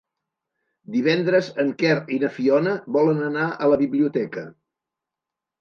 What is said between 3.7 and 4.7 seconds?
la biblioteca.